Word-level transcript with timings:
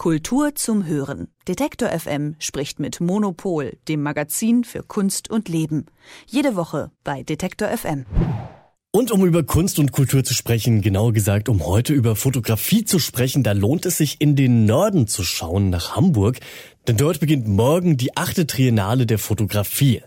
Kultur 0.00 0.54
zum 0.54 0.86
Hören. 0.86 1.28
Detektor 1.46 1.90
FM 1.90 2.34
spricht 2.38 2.80
mit 2.80 3.02
Monopol, 3.02 3.76
dem 3.86 4.02
Magazin 4.02 4.64
für 4.64 4.82
Kunst 4.82 5.28
und 5.28 5.50
Leben. 5.50 5.84
Jede 6.26 6.56
Woche 6.56 6.90
bei 7.04 7.22
Detektor 7.22 7.68
FM. 7.68 8.06
Und 8.92 9.10
um 9.10 9.26
über 9.26 9.42
Kunst 9.42 9.78
und 9.78 9.92
Kultur 9.92 10.24
zu 10.24 10.32
sprechen, 10.32 10.80
genauer 10.80 11.12
gesagt, 11.12 11.50
um 11.50 11.66
heute 11.66 11.92
über 11.92 12.16
Fotografie 12.16 12.86
zu 12.86 12.98
sprechen, 12.98 13.42
da 13.42 13.52
lohnt 13.52 13.84
es 13.84 13.98
sich 13.98 14.22
in 14.22 14.36
den 14.36 14.64
Norden 14.64 15.06
zu 15.06 15.22
schauen, 15.22 15.68
nach 15.68 15.96
Hamburg. 15.96 16.38
Denn 16.88 16.96
dort 16.96 17.20
beginnt 17.20 17.46
morgen 17.46 17.98
die 17.98 18.16
achte 18.16 18.46
Triennale 18.46 19.04
der 19.04 19.18
Fotografie. 19.18 20.00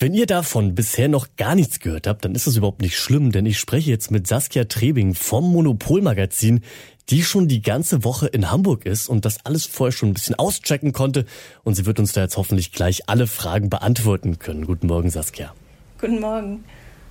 Wenn 0.00 0.14
ihr 0.14 0.26
davon 0.26 0.76
bisher 0.76 1.08
noch 1.08 1.26
gar 1.36 1.56
nichts 1.56 1.80
gehört 1.80 2.06
habt, 2.06 2.24
dann 2.24 2.36
ist 2.36 2.46
das 2.46 2.54
überhaupt 2.54 2.82
nicht 2.82 2.96
schlimm, 2.96 3.32
denn 3.32 3.46
ich 3.46 3.58
spreche 3.58 3.90
jetzt 3.90 4.12
mit 4.12 4.28
Saskia 4.28 4.62
Trebing 4.62 5.12
vom 5.14 5.50
Monopol-Magazin, 5.50 6.60
die 7.08 7.24
schon 7.24 7.48
die 7.48 7.62
ganze 7.62 8.04
Woche 8.04 8.28
in 8.28 8.48
Hamburg 8.48 8.86
ist 8.86 9.08
und 9.08 9.24
das 9.24 9.44
alles 9.44 9.66
vorher 9.66 9.90
schon 9.90 10.10
ein 10.10 10.14
bisschen 10.14 10.36
auschecken 10.36 10.92
konnte. 10.92 11.26
Und 11.64 11.74
sie 11.74 11.84
wird 11.84 11.98
uns 11.98 12.12
da 12.12 12.20
jetzt 12.20 12.36
hoffentlich 12.36 12.70
gleich 12.70 13.08
alle 13.08 13.26
Fragen 13.26 13.70
beantworten 13.70 14.38
können. 14.38 14.66
Guten 14.66 14.86
Morgen, 14.86 15.10
Saskia. 15.10 15.52
Guten 16.00 16.20
Morgen. 16.20 16.62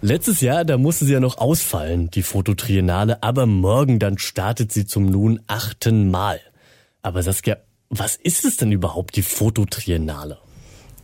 Letztes 0.02 0.40
Jahr, 0.40 0.64
da 0.64 0.78
musste 0.78 1.04
sie 1.04 1.12
ja 1.12 1.20
noch 1.20 1.40
ausfallen, 1.40 2.10
die 2.10 2.24
Fototriennale, 2.24 3.22
aber 3.22 3.48
morgen 3.48 4.00
dann 4.00 4.18
startet 4.18 4.72
sie 4.72 4.86
zum 4.86 5.08
nun 5.08 5.42
achten 5.48 6.10
Mal. 6.10 6.40
Aber 7.02 7.22
Saskia, 7.22 7.58
was 7.90 8.16
ist 8.16 8.46
es 8.46 8.56
denn 8.56 8.72
überhaupt, 8.72 9.18
die 9.18 9.24
Fototriennale? 9.24 10.38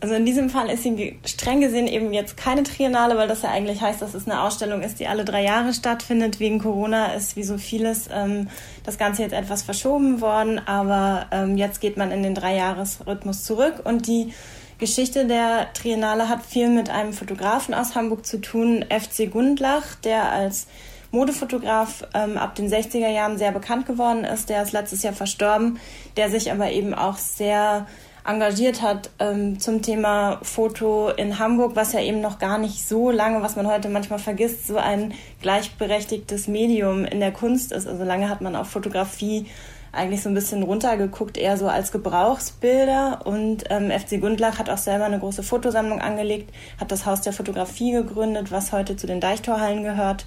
Also 0.04 0.16
in 0.16 0.26
diesem 0.26 0.50
Fall 0.50 0.68
ist 0.68 0.82
sie 0.82 1.18
streng 1.24 1.62
gesehen 1.62 1.86
eben 1.86 2.12
jetzt 2.12 2.36
keine 2.36 2.62
Triennale, 2.62 3.16
weil 3.16 3.26
das 3.26 3.40
ja 3.40 3.48
eigentlich 3.48 3.80
heißt, 3.80 4.02
dass 4.02 4.12
es 4.12 4.28
eine 4.28 4.42
Ausstellung 4.42 4.82
ist, 4.82 5.00
die 5.00 5.06
alle 5.06 5.24
drei 5.24 5.42
Jahre 5.42 5.72
stattfindet. 5.72 6.40
Wegen 6.40 6.58
Corona 6.58 7.14
ist 7.14 7.36
wie 7.36 7.42
so 7.42 7.56
vieles 7.56 8.10
ähm, 8.12 8.50
das 8.84 8.98
Ganze 8.98 9.22
jetzt 9.22 9.32
etwas 9.32 9.62
verschoben 9.62 10.20
worden, 10.20 10.60
aber 10.66 11.24
ähm, 11.30 11.56
jetzt 11.56 11.80
geht 11.80 11.96
man 11.96 12.10
in 12.10 12.22
den 12.22 12.34
Dreijahresrhythmus 12.34 13.44
zurück 13.44 13.76
und 13.84 14.06
die 14.06 14.34
Geschichte 14.78 15.26
der 15.26 15.72
Triennale 15.72 16.28
hat 16.28 16.44
viel 16.44 16.68
mit 16.68 16.90
einem 16.90 17.14
Fotografen 17.14 17.72
aus 17.72 17.94
Hamburg 17.94 18.26
zu 18.26 18.42
tun, 18.42 18.84
FC 18.90 19.30
Gundlach, 19.30 19.94
der 20.04 20.30
als 20.30 20.66
Modefotograf 21.12 22.06
ähm, 22.12 22.36
ab 22.36 22.56
den 22.56 22.68
60er 22.68 23.08
Jahren 23.08 23.38
sehr 23.38 23.52
bekannt 23.52 23.86
geworden 23.86 24.24
ist. 24.24 24.50
Der 24.50 24.62
ist 24.62 24.72
letztes 24.72 25.02
Jahr 25.02 25.14
verstorben, 25.14 25.78
der 26.18 26.28
sich 26.28 26.52
aber 26.52 26.70
eben 26.72 26.92
auch 26.92 27.16
sehr 27.16 27.86
engagiert 28.26 28.80
hat 28.80 29.10
ähm, 29.18 29.60
zum 29.60 29.82
Thema 29.82 30.38
Foto 30.42 31.10
in 31.10 31.38
Hamburg, 31.38 31.76
was 31.76 31.92
ja 31.92 32.00
eben 32.00 32.20
noch 32.20 32.38
gar 32.38 32.58
nicht 32.58 32.86
so 32.86 33.10
lange, 33.10 33.42
was 33.42 33.56
man 33.56 33.66
heute 33.66 33.88
manchmal 33.88 34.18
vergisst, 34.18 34.66
so 34.66 34.76
ein 34.76 35.12
gleichberechtigtes 35.42 36.48
Medium 36.48 37.04
in 37.04 37.20
der 37.20 37.32
Kunst 37.32 37.72
ist. 37.72 37.86
Also 37.86 38.02
lange 38.04 38.28
hat 38.28 38.40
man 38.40 38.56
auf 38.56 38.68
Fotografie 38.68 39.46
eigentlich 39.92 40.22
so 40.22 40.28
ein 40.28 40.34
bisschen 40.34 40.62
runtergeguckt, 40.62 41.36
eher 41.36 41.56
so 41.56 41.68
als 41.68 41.92
Gebrauchsbilder. 41.92 43.20
Und 43.24 43.64
ähm, 43.70 43.90
FC 43.90 44.20
Gundlach 44.20 44.58
hat 44.58 44.70
auch 44.70 44.78
selber 44.78 45.04
eine 45.04 45.18
große 45.18 45.42
Fotosammlung 45.42 46.00
angelegt, 46.00 46.52
hat 46.80 46.90
das 46.90 47.06
Haus 47.06 47.20
der 47.20 47.32
Fotografie 47.32 47.92
gegründet, 47.92 48.50
was 48.50 48.72
heute 48.72 48.96
zu 48.96 49.06
den 49.06 49.20
Deichtorhallen 49.20 49.84
gehört. 49.84 50.24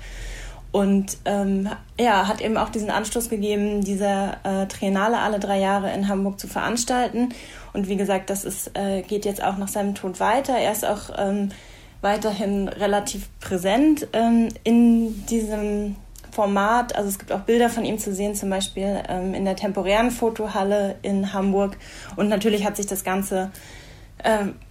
Und 0.78 1.18
ähm, 1.26 1.68
ja, 2.00 2.28
hat 2.28 2.40
eben 2.40 2.56
auch 2.56 2.70
diesen 2.70 2.92
Anstoß 2.92 3.30
gegeben, 3.30 3.84
diese 3.84 4.38
äh, 4.44 4.68
Triennale 4.68 5.18
alle 5.18 5.40
drei 5.40 5.58
Jahre 5.58 5.92
in 5.92 6.08
Hamburg 6.08 6.40
zu 6.40 6.48
veranstalten. 6.48 7.30
Und 7.74 7.88
wie 7.88 7.98
gesagt, 7.98 8.30
das 8.30 8.46
ist, 8.46 8.78
äh, 8.78 9.02
geht 9.02 9.26
jetzt 9.26 9.44
auch 9.44 9.58
nach 9.58 9.70
seinem 9.70 9.96
Tod 9.96 10.20
weiter. 10.20 10.56
Er 10.56 10.72
ist 10.72 10.86
auch 10.86 11.10
ähm, 11.18 11.50
weiterhin 12.02 12.68
relativ 12.68 13.28
präsent 13.40 14.08
ähm, 14.14 14.50
in 14.64 15.26
diesem 15.26 15.96
Format. 16.32 16.96
Also 16.96 17.10
es 17.10 17.18
gibt 17.18 17.32
auch 17.32 17.40
Bilder 17.40 17.72
von 17.72 17.84
ihm 17.84 17.98
zu 17.98 18.14
sehen, 18.14 18.36
zum 18.36 18.52
Beispiel 18.52 19.02
ähm, 19.10 19.34
in 19.34 19.46
der 19.46 19.56
temporären 19.56 20.12
Fotohalle 20.12 20.98
in 21.02 21.34
Hamburg. 21.34 21.76
Und 22.18 22.30
natürlich 22.30 22.64
hat 22.68 22.78
sich 22.78 22.86
das 22.86 23.04
Ganze 23.04 23.50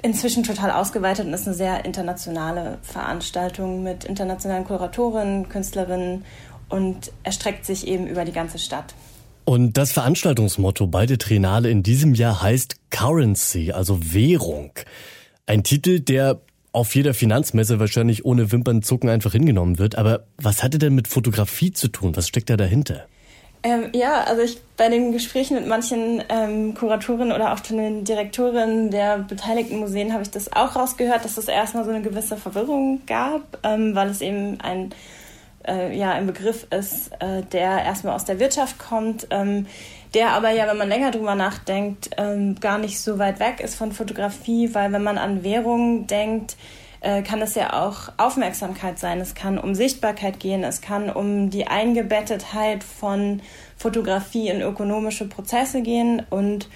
inzwischen 0.03 0.43
total 0.43 0.73
ausgeweitet 0.73 1.27
und 1.27 1.33
ist 1.33 1.47
eine 1.47 1.55
sehr 1.55 1.85
internationale 1.85 2.79
Veranstaltung 2.83 3.83
mit 3.83 4.05
internationalen 4.05 4.65
Kuratorinnen, 4.65 5.49
Künstlerinnen 5.49 6.25
und 6.69 7.13
erstreckt 7.23 7.65
sich 7.65 7.87
eben 7.87 8.07
über 8.07 8.25
die 8.25 8.33
ganze 8.33 8.59
Stadt. 8.59 8.95
Und 9.45 9.77
das 9.77 9.93
Veranstaltungsmotto 9.93 10.89
bei 10.89 11.07
der 11.07 11.19
Triennale 11.19 11.71
in 11.71 11.85
diesem 11.85 12.15
Jahr 12.15 12.43
heißt 12.43 12.77
Currency, 12.91 13.71
also 13.71 14.01
Währung. 14.13 14.73
Ein 15.47 15.63
Titel, 15.63 16.01
der 16.01 16.41
auf 16.73 16.95
jeder 16.95 17.15
Finanzmesse 17.15 17.79
wahrscheinlich 17.79 18.25
ohne 18.25 18.51
Wimpernzucken 18.51 19.09
einfach 19.09 19.33
hingenommen 19.33 19.79
wird. 19.79 19.97
Aber 19.97 20.27
was 20.37 20.63
hatte 20.63 20.79
denn 20.79 20.95
mit 20.95 21.09
Fotografie 21.09 21.73
zu 21.73 21.89
tun? 21.89 22.17
Was 22.17 22.29
steckt 22.29 22.51
da 22.51 22.57
dahinter? 22.57 23.07
Ähm, 23.67 23.89
ja, 23.93 24.23
also 24.23 24.43
ich 24.43 24.61
bei 24.77 24.89
den 24.89 25.11
Gesprächen 25.11 25.57
mit 25.57 25.67
manchen 25.67 26.23
ähm, 26.29 26.75
Kuratorinnen 26.75 27.33
oder 27.33 27.53
auch 27.53 27.59
den 27.59 28.05
Direktorinnen 28.05 28.93
der 28.93 29.19
beteiligten 29.19 29.81
Museen 29.81 30.13
habe 30.13 30.23
ich 30.23 30.31
das 30.31 30.53
auch 30.53 30.77
rausgehört, 30.77 31.25
dass 31.25 31.37
es 31.37 31.49
erstmal 31.49 31.83
so 31.83 31.91
eine 31.91 32.01
gewisse 32.01 32.37
Verwirrung 32.37 33.01
gab, 33.07 33.59
ähm, 33.65 33.97
weil 33.97 34.09
es 34.11 34.21
eben 34.21 34.61
ein 34.61 34.95
äh, 35.67 35.99
ja 35.99 36.13
ein 36.13 36.29
Begriff 36.29 36.69
ist, 36.71 37.11
äh, 37.19 37.43
der 37.51 37.83
erstmal 37.83 38.15
aus 38.15 38.25
der 38.25 38.39
Wirtschaft 38.39 38.79
kommt, 38.79 39.27
ähm, 39.31 39.67
der 40.15 40.31
aber 40.31 40.51
ja, 40.51 40.69
wenn 40.69 40.77
man 40.79 40.89
länger 40.89 41.11
drüber 41.11 41.35
nachdenkt, 41.35 42.11
ähm, 42.19 42.61
gar 42.61 42.79
nicht 42.79 43.01
so 43.01 43.19
weit 43.19 43.41
weg 43.41 43.59
ist 43.59 43.75
von 43.75 43.91
Fotografie, 43.91 44.75
weil 44.75 44.93
wenn 44.93 45.03
man 45.03 45.19
an 45.19 45.43
Währung 45.43 46.07
denkt, 46.07 46.57
äh, 47.07 47.23
kann 47.23 47.41
es 47.41 47.55
ja 47.55 47.85
auch 47.85 48.13
Aufmerksamkeit 48.17 48.99
sein, 48.99 49.21
es 49.21 49.37
kann 49.37 49.59
um 49.59 49.77
Sichtbarkeit 49.77 50.41
gehen, 50.41 50.65
es 50.65 50.81
kann 50.81 51.09
um 51.09 51.51
die 51.51 51.69
Eingebettetheit 51.69 52.83
von 52.83 53.43
Fotografie 53.77 54.49
in 54.49 54.61
ökonomische 54.61 55.29
Prozesse 55.29 55.83
gehen. 55.83 56.27
Und 56.31 56.69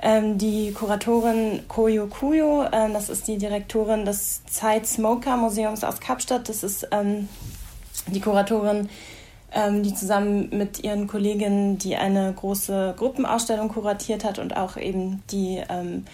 ähm, 0.00 0.38
die 0.38 0.72
Kuratorin 0.72 1.64
Koyo 1.66 2.06
Kuyo, 2.06 2.62
äh, 2.62 2.92
das 2.92 3.08
ist 3.08 3.26
die 3.26 3.38
Direktorin 3.38 4.04
des 4.04 4.44
Zeit 4.46 4.86
Smoker 4.86 5.36
Museums 5.36 5.82
aus 5.82 5.98
Kapstadt, 5.98 6.48
das 6.48 6.62
ist 6.62 6.86
ähm, 6.92 7.28
die 8.06 8.20
Kuratorin, 8.20 8.88
die 9.82 9.94
zusammen 9.94 10.48
mit 10.50 10.82
ihren 10.82 11.06
Kolleginnen, 11.06 11.78
die 11.78 11.96
eine 11.96 12.32
große 12.32 12.94
Gruppenausstellung 12.96 13.68
kuratiert 13.68 14.24
hat 14.24 14.38
und 14.38 14.56
auch 14.56 14.76
eben 14.76 15.22
die 15.30 15.62
ähm, 15.68 16.04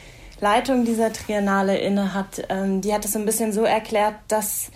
Leitung 0.40 0.84
dieser 0.84 1.12
Triennale 1.12 1.78
inne 1.78 2.14
hat, 2.14 2.44
ähm, 2.48 2.80
die 2.80 2.92
hat 2.92 3.04
es 3.04 3.12
so 3.12 3.18
ein 3.18 3.26
bisschen 3.26 3.52
so 3.52 3.62
erklärt, 3.62 4.14
dass 4.28 4.70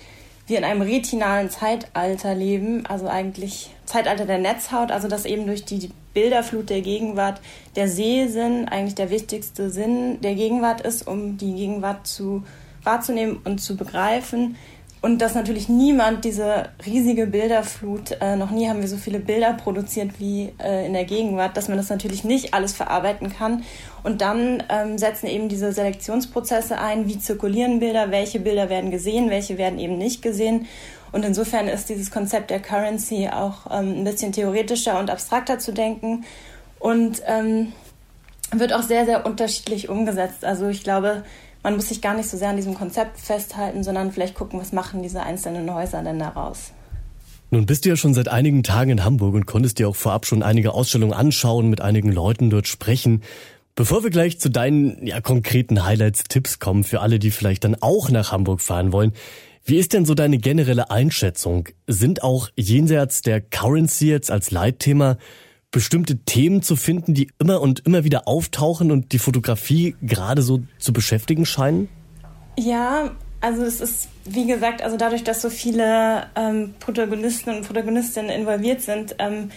wir 0.46 0.58
in 0.58 0.64
einem 0.64 0.82
retinalen 0.82 1.50
Zeitalter 1.50 2.34
leben, 2.34 2.84
also 2.86 3.06
eigentlich 3.06 3.70
Zeitalter 3.84 4.26
der 4.26 4.38
Netzhaut, 4.38 4.90
also 4.90 5.06
dass 5.08 5.24
eben 5.24 5.46
durch 5.46 5.64
die 5.64 5.90
Bilderflut 6.14 6.68
der 6.68 6.82
Gegenwart 6.82 7.40
der 7.76 7.88
Sehsinn 7.88 8.68
eigentlich 8.68 8.96
der 8.96 9.10
wichtigste 9.10 9.70
Sinn 9.70 10.20
der 10.20 10.34
Gegenwart 10.34 10.80
ist, 10.80 11.06
um 11.06 11.38
die 11.38 11.54
Gegenwart 11.54 12.06
zu 12.06 12.42
wahrzunehmen 12.82 13.38
und 13.44 13.60
zu 13.60 13.76
begreifen. 13.76 14.56
Und 15.02 15.18
dass 15.18 15.34
natürlich 15.34 15.68
niemand 15.68 16.24
diese 16.24 16.68
riesige 16.86 17.26
Bilderflut, 17.26 18.12
äh, 18.20 18.36
noch 18.36 18.52
nie 18.52 18.68
haben 18.68 18.80
wir 18.80 18.86
so 18.86 18.96
viele 18.96 19.18
Bilder 19.18 19.52
produziert 19.52 20.20
wie 20.20 20.52
äh, 20.62 20.86
in 20.86 20.92
der 20.92 21.04
Gegenwart, 21.04 21.56
dass 21.56 21.66
man 21.66 21.76
das 21.76 21.90
natürlich 21.90 22.22
nicht 22.22 22.54
alles 22.54 22.72
verarbeiten 22.72 23.28
kann. 23.36 23.64
Und 24.04 24.20
dann 24.20 24.62
ähm, 24.68 24.98
setzen 24.98 25.26
eben 25.26 25.48
diese 25.48 25.72
Selektionsprozesse 25.72 26.78
ein, 26.78 27.08
wie 27.08 27.18
zirkulieren 27.18 27.80
Bilder, 27.80 28.12
welche 28.12 28.38
Bilder 28.38 28.70
werden 28.70 28.92
gesehen, 28.92 29.28
welche 29.28 29.58
werden 29.58 29.80
eben 29.80 29.98
nicht 29.98 30.22
gesehen. 30.22 30.66
Und 31.10 31.24
insofern 31.24 31.66
ist 31.66 31.88
dieses 31.88 32.12
Konzept 32.12 32.50
der 32.50 32.60
Currency 32.60 33.28
auch 33.28 33.66
ähm, 33.72 33.98
ein 33.98 34.04
bisschen 34.04 34.30
theoretischer 34.30 35.00
und 35.00 35.10
abstrakter 35.10 35.58
zu 35.58 35.72
denken 35.72 36.24
und 36.78 37.22
ähm, 37.26 37.72
wird 38.52 38.72
auch 38.72 38.82
sehr, 38.82 39.04
sehr 39.04 39.26
unterschiedlich 39.26 39.88
umgesetzt. 39.88 40.44
Also 40.44 40.68
ich 40.68 40.84
glaube, 40.84 41.24
man 41.62 41.76
muss 41.76 41.88
sich 41.88 42.00
gar 42.00 42.14
nicht 42.14 42.28
so 42.28 42.36
sehr 42.36 42.48
an 42.48 42.56
diesem 42.56 42.74
Konzept 42.74 43.18
festhalten, 43.18 43.84
sondern 43.84 44.12
vielleicht 44.12 44.34
gucken, 44.34 44.60
was 44.60 44.72
machen 44.72 45.02
diese 45.02 45.22
einzelnen 45.22 45.72
Häuser 45.72 46.02
denn 46.02 46.18
daraus. 46.18 46.72
Nun 47.50 47.66
bist 47.66 47.84
du 47.84 47.90
ja 47.90 47.96
schon 47.96 48.14
seit 48.14 48.28
einigen 48.28 48.62
Tagen 48.62 48.90
in 48.92 49.04
Hamburg 49.04 49.34
und 49.34 49.46
konntest 49.46 49.78
dir 49.78 49.88
auch 49.88 49.96
vorab 49.96 50.24
schon 50.24 50.42
einige 50.42 50.72
Ausstellungen 50.72 51.12
anschauen, 51.12 51.68
mit 51.68 51.82
einigen 51.82 52.10
Leuten 52.10 52.48
dort 52.48 52.66
sprechen. 52.66 53.22
Bevor 53.74 54.02
wir 54.02 54.10
gleich 54.10 54.40
zu 54.40 54.50
deinen 54.50 55.06
ja, 55.06 55.20
konkreten 55.20 55.84
Highlights, 55.84 56.24
Tipps 56.24 56.58
kommen 56.58 56.82
für 56.82 57.00
alle, 57.00 57.18
die 57.18 57.30
vielleicht 57.30 57.64
dann 57.64 57.76
auch 57.80 58.10
nach 58.10 58.32
Hamburg 58.32 58.60
fahren 58.60 58.92
wollen, 58.92 59.12
wie 59.64 59.76
ist 59.76 59.92
denn 59.92 60.04
so 60.04 60.14
deine 60.14 60.38
generelle 60.38 60.90
Einschätzung? 60.90 61.68
Sind 61.86 62.22
auch 62.22 62.48
jenseits 62.56 63.22
der 63.22 63.40
Currency 63.40 64.08
jetzt 64.08 64.30
als 64.30 64.50
Leitthema 64.50 65.18
bestimmte 65.72 66.18
Themen 66.18 66.62
zu 66.62 66.76
finden, 66.76 67.14
die 67.14 67.30
immer 67.38 67.60
und 67.60 67.80
immer 67.80 68.04
wieder 68.04 68.28
auftauchen 68.28 68.92
und 68.92 69.12
die 69.12 69.18
Fotografie 69.18 69.96
gerade 70.02 70.42
so 70.42 70.62
zu 70.78 70.92
beschäftigen 70.92 71.46
scheinen? 71.46 71.88
Ja, 72.58 73.10
also 73.40 73.62
es 73.64 73.80
ist, 73.80 74.08
wie 74.24 74.46
gesagt, 74.46 74.82
also 74.82 74.96
dadurch, 74.96 75.24
dass 75.24 75.42
so 75.42 75.50
viele 75.50 76.26
ähm, 76.36 76.74
Protagonisten 76.78 77.50
und 77.56 77.66
Protagonistinnen 77.66 78.30
involviert 78.30 78.82
sind, 78.82 79.16
ähm, 79.18 79.50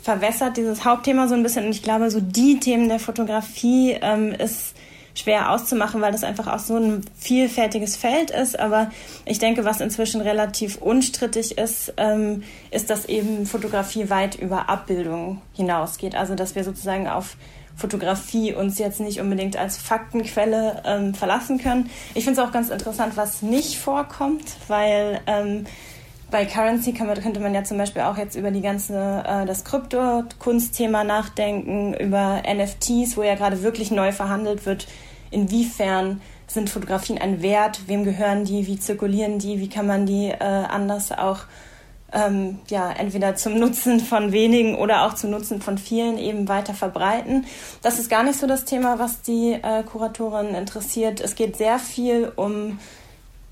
verwässert 0.00 0.56
dieses 0.56 0.84
Hauptthema 0.84 1.26
so 1.26 1.34
ein 1.34 1.42
bisschen. 1.42 1.64
Und 1.64 1.70
ich 1.72 1.82
glaube, 1.82 2.10
so 2.10 2.20
die 2.20 2.60
Themen 2.60 2.88
der 2.88 3.00
Fotografie 3.00 3.96
ähm, 4.00 4.32
ist 4.32 4.74
schwer 5.14 5.50
auszumachen, 5.50 6.00
weil 6.00 6.12
das 6.12 6.24
einfach 6.24 6.46
auch 6.46 6.58
so 6.58 6.76
ein 6.76 7.04
vielfältiges 7.18 7.96
Feld 7.96 8.30
ist. 8.30 8.58
Aber 8.58 8.90
ich 9.24 9.38
denke, 9.38 9.64
was 9.64 9.80
inzwischen 9.80 10.20
relativ 10.20 10.76
unstrittig 10.76 11.58
ist, 11.58 11.94
ähm, 11.96 12.42
ist, 12.70 12.90
dass 12.90 13.06
eben 13.06 13.46
Fotografie 13.46 14.10
weit 14.10 14.36
über 14.36 14.68
Abbildung 14.68 15.42
hinausgeht. 15.54 16.14
Also 16.14 16.34
dass 16.34 16.54
wir 16.54 16.64
sozusagen 16.64 17.08
auf 17.08 17.36
Fotografie 17.76 18.54
uns 18.54 18.78
jetzt 18.78 19.00
nicht 19.00 19.20
unbedingt 19.20 19.56
als 19.56 19.78
Faktenquelle 19.78 20.82
ähm, 20.84 21.14
verlassen 21.14 21.58
können. 21.58 21.90
Ich 22.14 22.24
finde 22.24 22.40
es 22.40 22.46
auch 22.46 22.52
ganz 22.52 22.70
interessant, 22.70 23.16
was 23.16 23.42
nicht 23.42 23.78
vorkommt, 23.78 24.44
weil 24.68 25.20
ähm, 25.26 25.64
bei 26.32 26.46
Currency 26.46 26.94
man, 26.98 27.20
könnte 27.20 27.38
man 27.38 27.54
ja 27.54 27.62
zum 27.62 27.78
Beispiel 27.78 28.02
auch 28.02 28.16
jetzt 28.16 28.34
über 28.34 28.50
die 28.50 28.62
ganze 28.62 29.22
äh, 29.24 29.46
das 29.46 29.62
Krypto-Kunstthema 29.64 31.04
nachdenken, 31.04 31.94
über 31.94 32.42
NFTs, 32.42 33.16
wo 33.16 33.22
ja 33.22 33.36
gerade 33.36 33.62
wirklich 33.62 33.92
neu 33.92 34.10
verhandelt 34.10 34.66
wird, 34.66 34.88
inwiefern 35.30 36.20
sind 36.46 36.70
Fotografien 36.70 37.18
ein 37.18 37.42
Wert, 37.42 37.82
wem 37.86 38.04
gehören 38.04 38.44
die, 38.44 38.66
wie 38.66 38.78
zirkulieren 38.78 39.38
die, 39.38 39.60
wie 39.60 39.68
kann 39.68 39.86
man 39.86 40.06
die 40.06 40.28
äh, 40.28 40.38
anders 40.38 41.12
auch 41.12 41.40
ähm, 42.12 42.58
ja, 42.68 42.90
entweder 42.90 43.36
zum 43.36 43.58
Nutzen 43.58 44.00
von 44.00 44.32
wenigen 44.32 44.74
oder 44.74 45.06
auch 45.06 45.14
zum 45.14 45.30
Nutzen 45.30 45.62
von 45.62 45.78
vielen 45.78 46.18
eben 46.18 46.48
weiter 46.48 46.74
verbreiten. 46.74 47.46
Das 47.82 47.98
ist 47.98 48.10
gar 48.10 48.22
nicht 48.22 48.38
so 48.38 48.46
das 48.46 48.64
Thema, 48.64 48.98
was 48.98 49.22
die 49.22 49.52
äh, 49.52 49.82
Kuratorin 49.82 50.54
interessiert. 50.54 51.20
Es 51.20 51.34
geht 51.34 51.56
sehr 51.56 51.78
viel 51.78 52.32
um 52.36 52.78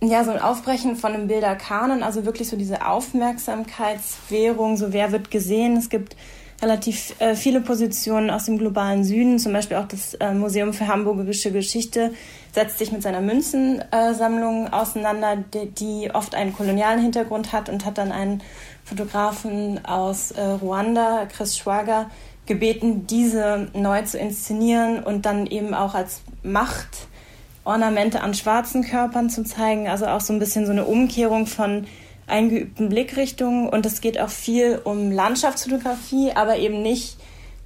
ja, 0.03 0.25
so 0.25 0.31
ein 0.31 0.41
Aufbrechen 0.41 0.97
von 0.97 1.13
einem 1.13 1.27
Bilderkanon, 1.29 2.03
also 2.03 2.25
wirklich 2.25 2.49
so 2.49 2.57
diese 2.57 2.87
Aufmerksamkeitswährung, 2.87 4.77
so 4.77 4.93
wer 4.93 5.13
wird 5.13 5.31
gesehen. 5.31 5.77
Es 5.77 5.91
gibt 5.91 6.17
relativ 6.63 7.15
äh, 7.21 7.35
viele 7.35 7.61
Positionen 7.61 8.31
aus 8.31 8.45
dem 8.45 8.59
globalen 8.59 9.05
Süden, 9.05 9.39
zum 9.39 9.53
Beispiel 9.53 9.77
auch 9.77 9.89
das 9.89 10.15
äh, 10.15 10.33
Museum 10.33 10.73
für 10.73 10.87
Hamburgische 10.87 11.53
Geschichte 11.53 12.13
setzt 12.53 12.79
sich 12.79 12.93
mit 12.93 13.03
seiner 13.03 13.21
Münzensammlung 13.21 14.73
auseinander, 14.73 15.37
die, 15.37 15.71
die, 15.71 16.11
oft 16.13 16.35
einen 16.35 16.53
kolonialen 16.53 17.01
Hintergrund 17.01 17.53
hat 17.53 17.69
und 17.69 17.85
hat 17.85 17.99
dann 17.99 18.13
einen 18.13 18.43
Fotografen 18.85 19.85
aus 19.85 20.33
äh, 20.33 20.43
Ruanda, 20.43 21.27
Chris 21.27 21.57
Schwager, 21.57 22.11
gebeten, 22.47 23.07
diese 23.07 23.69
neu 23.75 24.03
zu 24.03 24.19
inszenieren 24.19 25.05
und 25.05 25.27
dann 25.27 25.47
eben 25.47 25.73
auch 25.73 25.95
als 25.95 26.23
Machtornamente 27.71 28.21
an 28.21 28.35
schwarzen 28.35 28.83
Körpern 28.83 29.31
zu 29.31 29.45
zeigen. 29.45 29.87
Also 29.87 30.07
auch 30.07 30.21
so 30.21 30.33
ein 30.33 30.41
bisschen 30.41 30.67
so 30.67 30.73
eine 30.73 30.87
Umkehrung 30.87 31.47
von 31.47 31.87
eingeübten 32.27 32.89
Blickrichtungen. 32.89 33.69
Und 33.69 33.87
es 33.87 34.01
geht 34.01 34.19
auch 34.19 34.29
viel 34.29 34.81
um 34.83 35.13
Landschaftsfotografie, 35.13 36.33
aber 36.35 36.57
eben 36.57 36.83
nicht 36.83 37.17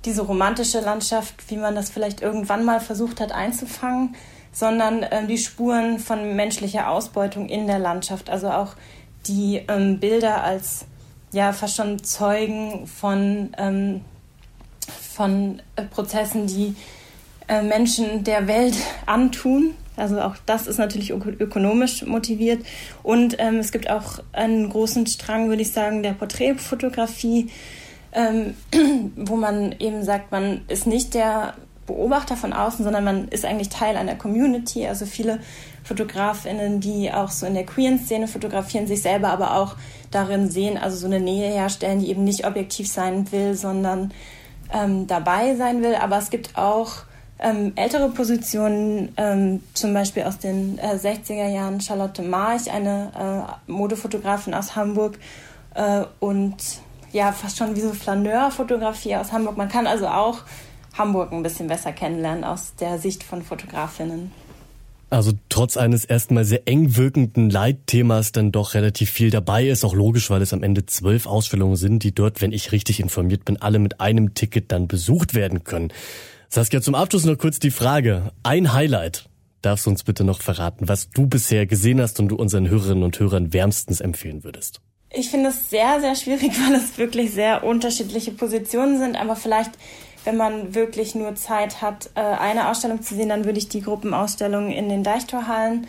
diese 0.04 0.20
romantische 0.20 0.80
Landschaft, 0.80 1.50
wie 1.50 1.56
man 1.56 1.74
das 1.74 1.88
vielleicht 1.88 2.20
irgendwann 2.20 2.66
mal 2.66 2.80
versucht 2.80 3.18
hat 3.18 3.32
einzufangen, 3.32 4.14
sondern 4.52 5.04
äh, 5.04 5.26
die 5.26 5.38
Spuren 5.38 5.98
von 5.98 6.36
menschlicher 6.36 6.90
Ausbeutung 6.90 7.48
in 7.48 7.66
der 7.66 7.78
Landschaft. 7.78 8.28
Also 8.28 8.50
auch 8.50 8.74
die 9.26 9.62
ähm, 9.68 10.00
Bilder 10.00 10.44
als 10.44 10.84
ja 11.32 11.54
fast 11.54 11.76
schon 11.76 12.04
Zeugen 12.04 12.86
von, 12.86 13.54
ähm, 13.56 14.02
von 15.14 15.62
äh, 15.76 15.84
Prozessen, 15.84 16.46
die 16.46 16.76
äh, 17.48 17.62
Menschen 17.62 18.22
der 18.22 18.46
Welt 18.46 18.76
antun. 19.06 19.74
Also 19.96 20.20
auch 20.20 20.34
das 20.46 20.66
ist 20.66 20.78
natürlich 20.78 21.10
ökonomisch 21.10 22.04
motiviert. 22.04 22.64
Und 23.02 23.36
ähm, 23.38 23.56
es 23.58 23.70
gibt 23.72 23.88
auch 23.88 24.20
einen 24.32 24.70
großen 24.70 25.06
Strang, 25.06 25.48
würde 25.48 25.62
ich 25.62 25.72
sagen, 25.72 26.02
der 26.02 26.12
Porträtfotografie, 26.12 27.50
ähm, 28.12 28.54
wo 29.16 29.36
man 29.36 29.72
eben 29.78 30.02
sagt, 30.02 30.32
man 30.32 30.62
ist 30.68 30.86
nicht 30.86 31.14
der 31.14 31.54
Beobachter 31.86 32.36
von 32.36 32.52
außen, 32.52 32.82
sondern 32.82 33.04
man 33.04 33.28
ist 33.28 33.44
eigentlich 33.44 33.68
Teil 33.68 33.96
einer 33.96 34.14
Community. 34.14 34.86
Also 34.86 35.06
viele 35.06 35.40
Fotografinnen, 35.84 36.80
die 36.80 37.12
auch 37.12 37.30
so 37.30 37.46
in 37.46 37.54
der 37.54 37.66
queeren 37.66 37.98
Szene 37.98 38.26
fotografieren, 38.26 38.86
sich 38.86 39.02
selber 39.02 39.28
aber 39.28 39.56
auch 39.56 39.76
darin 40.10 40.50
sehen, 40.50 40.78
also 40.78 40.96
so 40.96 41.06
eine 41.06 41.20
Nähe 41.20 41.52
herstellen, 41.52 42.00
die 42.00 42.08
eben 42.08 42.24
nicht 42.24 42.46
objektiv 42.46 42.90
sein 42.90 43.30
will, 43.32 43.54
sondern 43.54 44.12
ähm, 44.72 45.06
dabei 45.06 45.56
sein 45.56 45.82
will. 45.82 45.94
Aber 45.94 46.18
es 46.18 46.30
gibt 46.30 46.56
auch 46.56 47.04
ähm, 47.38 47.72
ältere 47.76 48.08
Positionen, 48.10 49.12
ähm, 49.16 49.62
zum 49.74 49.92
Beispiel 49.92 50.22
aus 50.22 50.38
den 50.38 50.78
äh, 50.78 50.94
60er 50.94 51.48
Jahren, 51.48 51.80
Charlotte 51.80 52.22
March, 52.22 52.70
eine 52.70 53.56
äh, 53.68 53.70
Modefotografin 53.70 54.54
aus 54.54 54.76
Hamburg 54.76 55.18
äh, 55.74 56.04
und 56.20 56.56
ja, 57.12 57.32
fast 57.32 57.58
schon 57.58 57.76
wie 57.76 57.80
so 57.80 57.92
Flaneur-Fotografie 57.92 59.16
aus 59.16 59.32
Hamburg. 59.32 59.56
Man 59.56 59.68
kann 59.68 59.86
also 59.86 60.08
auch 60.08 60.40
Hamburg 60.96 61.32
ein 61.32 61.42
bisschen 61.42 61.68
besser 61.68 61.92
kennenlernen 61.92 62.44
aus 62.44 62.74
der 62.76 62.98
Sicht 62.98 63.22
von 63.22 63.42
Fotografinnen. 63.42 64.32
Also 65.10 65.32
trotz 65.48 65.76
eines 65.76 66.04
erstmal 66.04 66.44
sehr 66.44 66.66
eng 66.66 66.96
wirkenden 66.96 67.48
Leitthemas 67.48 68.32
dann 68.32 68.50
doch 68.50 68.74
relativ 68.74 69.10
viel 69.10 69.30
dabei 69.30 69.68
ist. 69.68 69.84
Auch 69.84 69.94
logisch, 69.94 70.28
weil 70.28 70.42
es 70.42 70.52
am 70.52 70.64
Ende 70.64 70.86
zwölf 70.86 71.26
Ausstellungen 71.26 71.76
sind, 71.76 72.02
die 72.02 72.12
dort, 72.12 72.40
wenn 72.40 72.50
ich 72.50 72.72
richtig 72.72 72.98
informiert 72.98 73.44
bin, 73.44 73.56
alle 73.60 73.78
mit 73.78 74.00
einem 74.00 74.34
Ticket 74.34 74.72
dann 74.72 74.88
besucht 74.88 75.34
werden 75.34 75.62
können. 75.62 75.92
Saskia, 76.48 76.80
zum 76.80 76.94
Abschluss 76.94 77.24
noch 77.24 77.38
kurz 77.38 77.58
die 77.58 77.70
Frage. 77.70 78.32
Ein 78.42 78.72
Highlight 78.72 79.28
darfst 79.62 79.86
du 79.86 79.90
uns 79.90 80.04
bitte 80.04 80.24
noch 80.24 80.42
verraten, 80.42 80.88
was 80.88 81.10
du 81.10 81.26
bisher 81.26 81.66
gesehen 81.66 82.00
hast 82.00 82.20
und 82.20 82.28
du 82.28 82.36
unseren 82.36 82.68
Hörerinnen 82.68 83.02
und 83.02 83.18
Hörern 83.18 83.52
wärmstens 83.52 84.00
empfehlen 84.00 84.44
würdest. 84.44 84.80
Ich 85.10 85.30
finde 85.30 85.50
es 85.50 85.70
sehr, 85.70 86.00
sehr 86.00 86.16
schwierig, 86.16 86.52
weil 86.66 86.74
es 86.74 86.98
wirklich 86.98 87.32
sehr 87.32 87.64
unterschiedliche 87.64 88.32
Positionen 88.32 88.98
sind, 88.98 89.16
aber 89.16 89.36
vielleicht 89.36 89.72
wenn 90.24 90.36
man 90.36 90.74
wirklich 90.74 91.14
nur 91.14 91.34
Zeit 91.34 91.82
hat, 91.82 92.10
äh, 92.14 92.20
eine 92.20 92.68
Ausstellung 92.70 93.02
zu 93.02 93.14
sehen, 93.14 93.28
dann 93.28 93.44
würde 93.44 93.58
ich 93.58 93.68
die 93.68 93.82
Gruppenausstellung 93.82 94.72
in 94.72 94.88
den 94.88 95.04
Deichtorhallen 95.04 95.86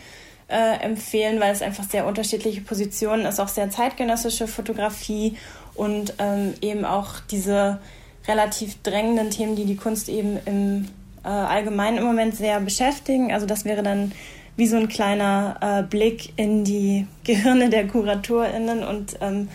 äh, 0.48 0.78
empfehlen, 0.80 1.40
weil 1.40 1.52
es 1.52 1.62
einfach 1.62 1.84
sehr 1.84 2.06
unterschiedliche 2.06 2.60
Positionen 2.60 3.26
ist, 3.26 3.40
auch 3.40 3.48
sehr 3.48 3.70
zeitgenössische 3.70 4.46
Fotografie 4.46 5.36
und 5.74 6.14
ähm, 6.18 6.54
eben 6.60 6.84
auch 6.84 7.20
diese 7.30 7.80
relativ 8.28 8.82
drängenden 8.82 9.30
Themen, 9.30 9.56
die 9.56 9.64
die 9.64 9.76
Kunst 9.76 10.08
eben 10.08 10.38
im 10.44 10.88
äh, 11.24 11.28
Allgemeinen 11.28 11.98
im 11.98 12.04
Moment 12.04 12.34
sehr 12.34 12.60
beschäftigen. 12.60 13.32
Also 13.32 13.46
das 13.46 13.64
wäre 13.64 13.82
dann 13.82 14.12
wie 14.56 14.66
so 14.66 14.76
ein 14.76 14.88
kleiner 14.88 15.56
äh, 15.60 15.82
Blick 15.82 16.32
in 16.36 16.64
die 16.64 17.06
Gehirne 17.24 17.68
der 17.68 17.86
KuratorInnen 17.86 18.82
und 18.84 19.16
ähm, 19.20 19.48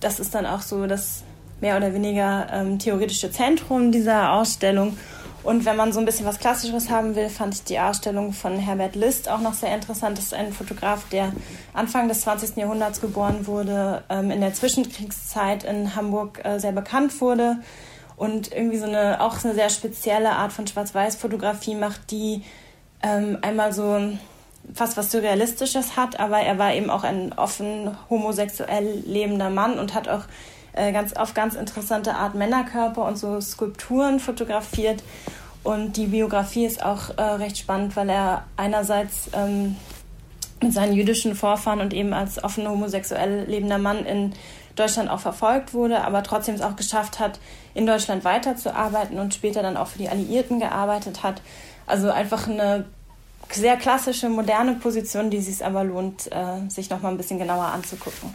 das 0.00 0.20
ist 0.20 0.34
dann 0.34 0.46
auch 0.46 0.62
so 0.62 0.86
das 0.86 1.22
mehr 1.60 1.76
oder 1.76 1.94
weniger 1.94 2.48
ähm, 2.52 2.78
theoretische 2.78 3.30
Zentrum 3.30 3.92
dieser 3.92 4.32
Ausstellung. 4.32 4.96
Und 5.42 5.64
wenn 5.64 5.76
man 5.76 5.92
so 5.92 5.98
ein 5.98 6.04
bisschen 6.04 6.24
was 6.24 6.38
Klassischeres 6.38 6.88
haben 6.88 7.16
will, 7.16 7.28
fand 7.28 7.54
ich 7.54 7.64
die 7.64 7.80
Ausstellung 7.80 8.32
von 8.32 8.58
Herbert 8.58 8.94
List 8.94 9.28
auch 9.28 9.40
noch 9.40 9.54
sehr 9.54 9.74
interessant. 9.74 10.18
Das 10.18 10.26
ist 10.26 10.34
ein 10.34 10.52
Fotograf, 10.52 11.08
der 11.10 11.32
Anfang 11.74 12.08
des 12.08 12.20
20. 12.20 12.56
Jahrhunderts 12.56 13.00
geboren 13.00 13.46
wurde, 13.46 14.04
ähm, 14.08 14.30
in 14.30 14.40
der 14.40 14.54
Zwischenkriegszeit 14.54 15.64
in 15.64 15.96
Hamburg 15.96 16.44
äh, 16.44 16.58
sehr 16.60 16.72
bekannt 16.72 17.20
wurde 17.20 17.56
und 18.16 18.52
irgendwie 18.52 18.78
so 18.78 18.86
eine 18.86 19.20
auch 19.20 19.42
eine 19.42 19.54
sehr 19.54 19.68
spezielle 19.68 20.30
Art 20.30 20.52
von 20.52 20.66
Schwarz-Weiß-Fotografie 20.66 21.74
macht, 21.74 22.12
die 22.12 22.44
ähm, 23.02 23.38
einmal 23.42 23.72
so 23.72 23.98
fast 24.74 24.96
was 24.96 25.10
Surrealistisches 25.10 25.96
hat, 25.96 26.20
aber 26.20 26.38
er 26.38 26.56
war 26.56 26.72
eben 26.72 26.88
auch 26.88 27.02
ein 27.02 27.32
offen 27.32 27.96
homosexuell 28.08 29.02
lebender 29.04 29.50
Mann 29.50 29.78
und 29.78 29.94
hat 29.94 30.08
auch 30.08 30.22
äh, 30.72 30.92
ganz, 30.92 31.12
auf 31.14 31.34
ganz 31.34 31.54
interessante 31.54 32.14
Art 32.14 32.34
Männerkörper 32.34 33.04
und 33.04 33.18
so 33.18 33.40
Skulpturen 33.40 34.20
fotografiert. 34.20 35.02
Und 35.64 35.96
die 35.96 36.06
Biografie 36.06 36.66
ist 36.66 36.84
auch 36.84 37.16
äh, 37.16 37.22
recht 37.22 37.56
spannend, 37.56 37.94
weil 37.94 38.08
er 38.10 38.44
einerseits 38.56 39.30
ähm, 39.32 39.76
mit 40.60 40.72
seinen 40.72 40.92
jüdischen 40.92 41.34
Vorfahren 41.34 41.80
und 41.80 41.92
eben 41.92 42.12
als 42.12 42.42
offen 42.42 42.68
homosexuell 42.68 43.44
lebender 43.44 43.78
Mann 43.78 44.04
in 44.04 44.32
Deutschland 44.76 45.10
auch 45.10 45.20
verfolgt 45.20 45.74
wurde, 45.74 46.02
aber 46.02 46.22
trotzdem 46.22 46.54
es 46.54 46.62
auch 46.62 46.76
geschafft 46.76 47.20
hat, 47.20 47.38
in 47.74 47.86
Deutschland 47.86 48.24
weiterzuarbeiten 48.24 49.18
und 49.18 49.34
später 49.34 49.62
dann 49.62 49.76
auch 49.76 49.88
für 49.88 49.98
die 49.98 50.08
Alliierten 50.08 50.60
gearbeitet 50.60 51.22
hat. 51.22 51.42
Also 51.86 52.10
einfach 52.10 52.48
eine 52.48 52.86
sehr 53.50 53.76
klassische, 53.76 54.28
moderne 54.28 54.74
Position, 54.74 55.30
die 55.30 55.40
sich 55.40 55.64
aber 55.64 55.84
lohnt, 55.84 56.30
äh, 56.32 56.68
sich 56.68 56.88
noch 56.90 57.02
mal 57.02 57.10
ein 57.10 57.18
bisschen 57.18 57.38
genauer 57.38 57.66
anzugucken. 57.66 58.34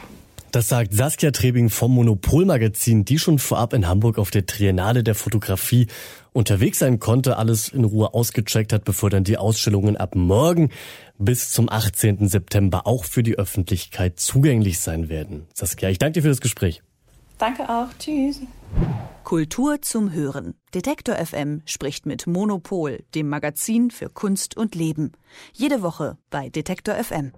Das 0.51 0.69
sagt 0.69 0.93
Saskia 0.93 1.31
Trebing 1.31 1.69
vom 1.69 1.93
Monopolmagazin, 1.93 3.03
die 3.03 3.19
schon 3.19 3.37
vorab 3.37 3.73
in 3.73 3.87
Hamburg 3.87 4.17
auf 4.17 4.31
der 4.31 4.45
Triennale 4.45 5.03
der 5.03 5.13
Fotografie 5.15 5.87
unterwegs 6.31 6.79
sein 6.79 6.99
konnte, 6.99 7.37
alles 7.37 7.69
in 7.69 7.83
Ruhe 7.83 8.13
ausgecheckt 8.13 8.71
hat, 8.71 8.85
bevor 8.85 9.09
dann 9.09 9.23
die 9.23 9.37
Ausstellungen 9.37 9.97
ab 9.97 10.15
morgen 10.15 10.69
bis 11.17 11.51
zum 11.51 11.69
18. 11.69 12.27
September 12.27 12.87
auch 12.87 13.03
für 13.03 13.23
die 13.23 13.37
Öffentlichkeit 13.37 14.19
zugänglich 14.19 14.79
sein 14.79 15.09
werden. 15.09 15.47
Saskia, 15.53 15.89
ich 15.89 15.97
danke 15.97 16.13
dir 16.13 16.21
für 16.21 16.29
das 16.29 16.41
Gespräch. 16.41 16.81
Danke 17.37 17.69
auch. 17.69 17.87
Tschüss. 17.99 18.41
Kultur 19.23 19.81
zum 19.81 20.13
Hören. 20.13 20.55
Detektor 20.73 21.15
FM 21.15 21.61
spricht 21.65 22.05
mit 22.05 22.25
Monopol, 22.27 23.03
dem 23.13 23.29
Magazin 23.29 23.91
für 23.91 24.09
Kunst 24.09 24.55
und 24.55 24.73
Leben. 24.73 25.11
Jede 25.53 25.81
Woche 25.81 26.17
bei 26.29 26.49
Detektor 26.49 26.95
FM. 26.95 27.33